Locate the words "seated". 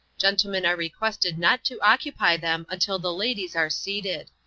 3.69-4.31